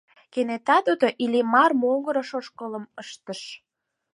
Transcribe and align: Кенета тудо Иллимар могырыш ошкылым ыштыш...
Кенета 0.33 0.77
тудо 0.87 1.07
Иллимар 1.23 1.71
могырыш 1.81 2.29
ошкылым 2.39 2.85
ыштыш... 3.01 3.41